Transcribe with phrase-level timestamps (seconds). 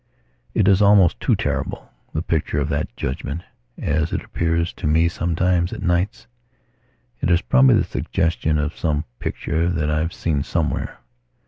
[0.55, 3.43] It is almost too terrible, the picture of that judgement,
[3.77, 6.25] as it appears to me sometimes, at nights.
[7.21, 10.97] It is probably the suggestion of some picture that I have seen somewhere.